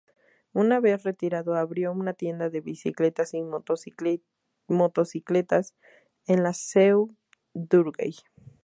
Una 0.53 0.79
vez 0.79 1.03
retirado 1.03 1.53
abrió 1.55 1.91
una 1.91 2.15
tienda 2.15 2.49
de 2.49 2.59
bicicletas 2.59 3.35
y 3.35 3.43
motocicletas 3.43 5.75
en 6.25 6.41
la 6.41 6.53
Seu 6.53 7.15
d'Urgell 7.53 8.15